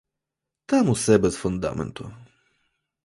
Там 0.69 0.89
усе 0.95 1.15
без 1.23 1.37
фундаменту. 1.43 2.11